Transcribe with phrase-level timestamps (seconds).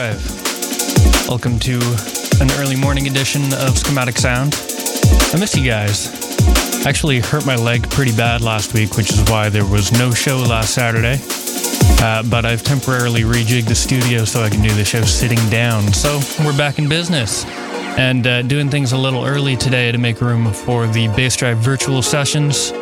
[0.00, 1.28] Drive.
[1.28, 1.78] Welcome to
[2.40, 4.54] an early morning edition of Schematic Sound.
[4.54, 6.08] I miss you guys.
[6.86, 10.10] I actually hurt my leg pretty bad last week, which is why there was no
[10.10, 11.18] show last Saturday.
[12.02, 15.92] Uh, but I've temporarily rejigged the studio so I can do the show sitting down.
[15.92, 17.44] So we're back in business
[17.98, 21.58] and uh, doing things a little early today to make room for the Bass Drive
[21.58, 22.72] virtual sessions,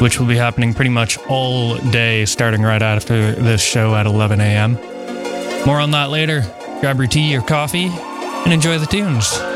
[0.00, 4.40] which will be happening pretty much all day starting right after this show at 11
[4.40, 4.95] a.m.
[5.66, 6.42] More on that later.
[6.80, 9.55] Grab your tea or coffee and enjoy the tunes.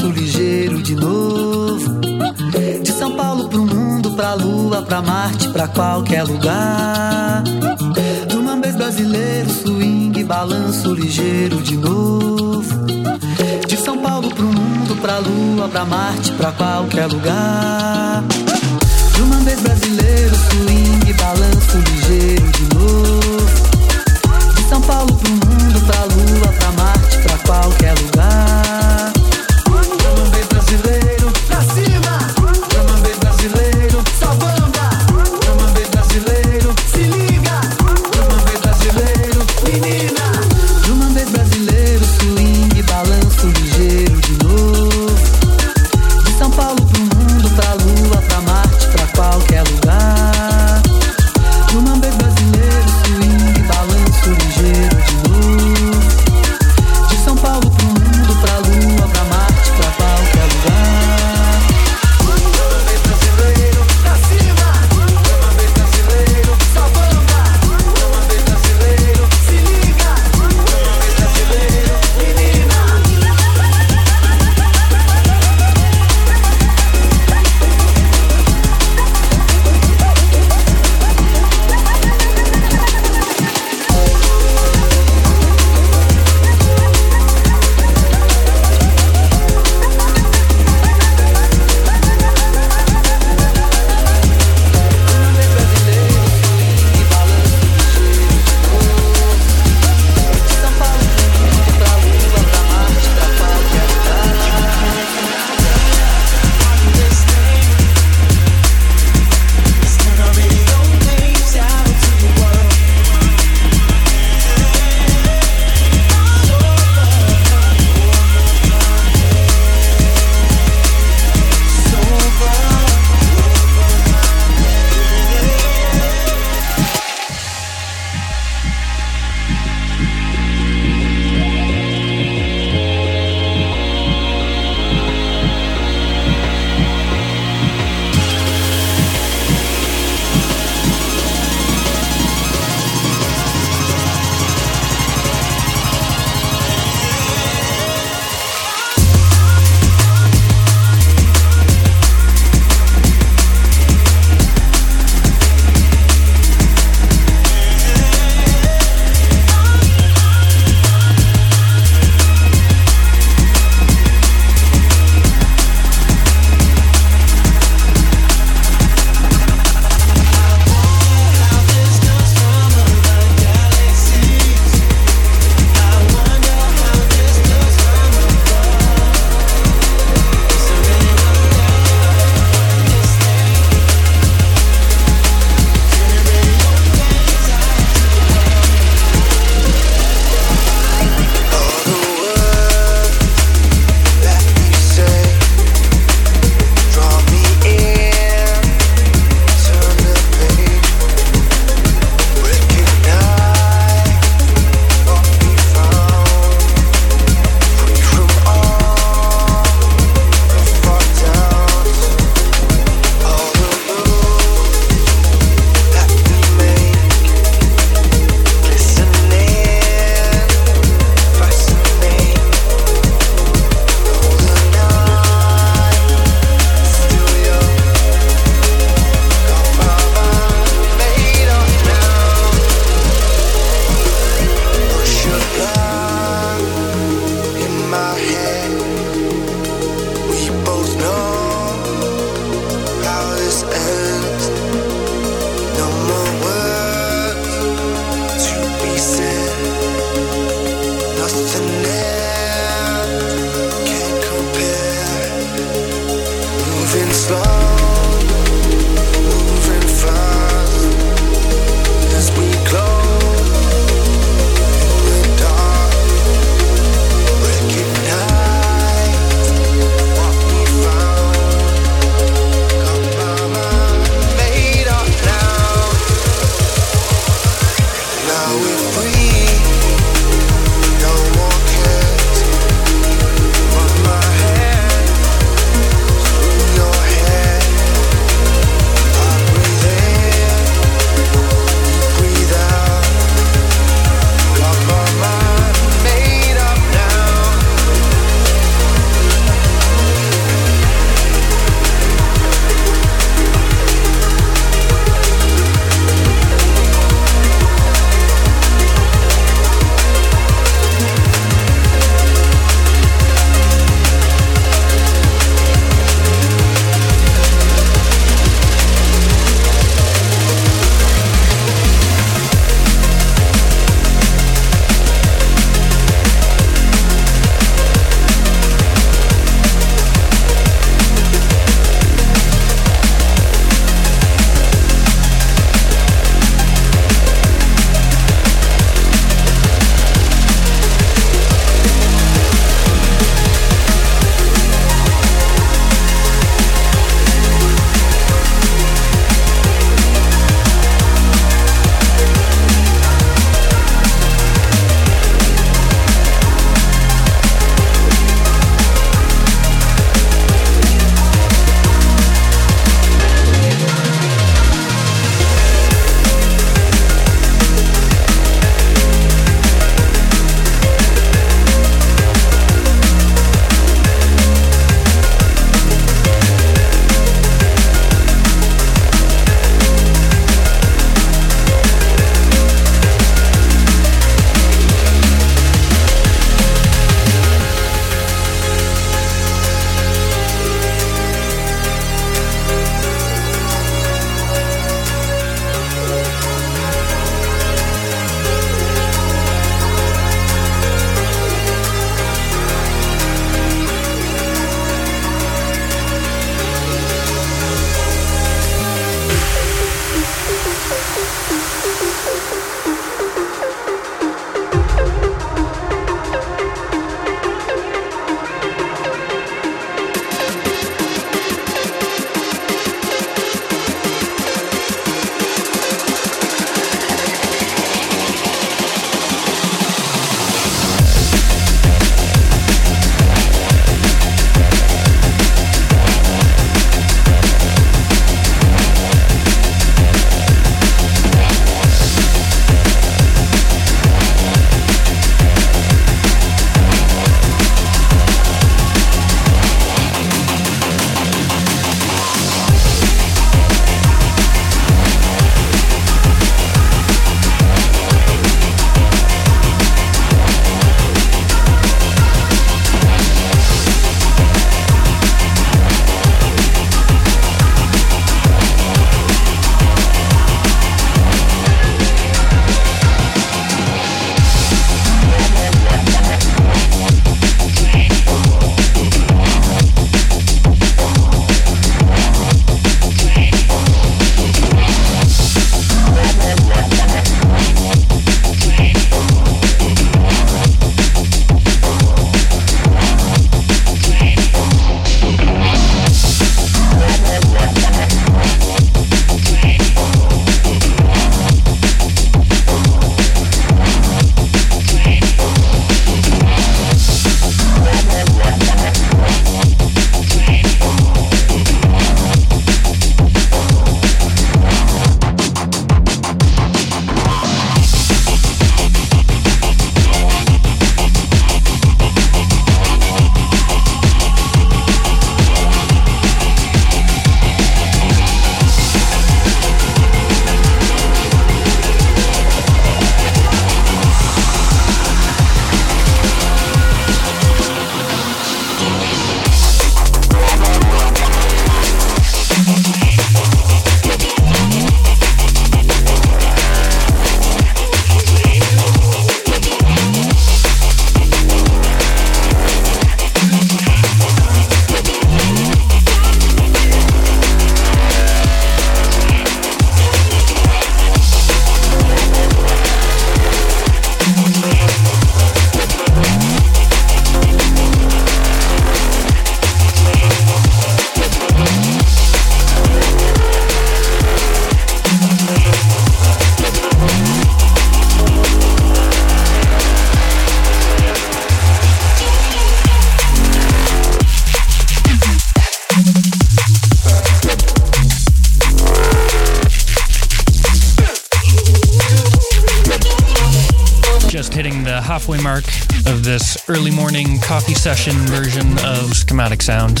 [595.00, 595.64] Halfway mark
[596.06, 600.00] of this early morning coffee session version of Schematic Sound.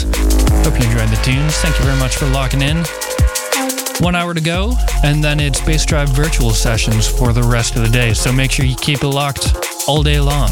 [0.64, 1.56] Hope you enjoyed the tunes.
[1.56, 2.84] Thank you very much for locking in.
[4.00, 7.82] One hour to go, and then it's Bass Drive virtual sessions for the rest of
[7.82, 9.56] the day, so make sure you keep it locked
[9.88, 10.50] all day long.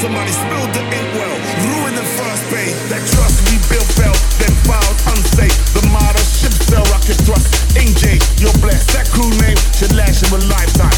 [0.00, 1.36] Somebody spilled the inkwell,
[1.68, 2.72] ruined the first pay.
[2.88, 5.52] That trust we built fell, then filed unsafe.
[5.76, 7.52] The model ship sell rocket thrust.
[7.76, 8.96] Engage, you're blessed.
[8.96, 10.96] That crew name should last you a lifetime.